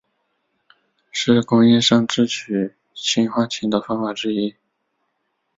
[1.11, 4.55] 是工业上制取氰化氢的方法之一。